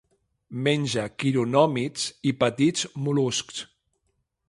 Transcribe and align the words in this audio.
Menja 0.67 1.03
quironòmids 1.25 2.09
i 2.31 2.35
petits 2.43 2.91
mol·luscs. 3.09 3.65